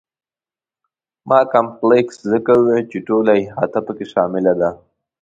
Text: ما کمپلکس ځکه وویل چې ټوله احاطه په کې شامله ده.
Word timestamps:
ما 1.27 1.39
کمپلکس 1.53 2.15
ځکه 2.31 2.51
وویل 2.55 2.85
چې 2.91 2.99
ټوله 3.07 3.31
احاطه 3.49 3.79
په 3.87 3.91
کې 3.97 4.05
شامله 4.13 4.53
ده. 4.61 4.69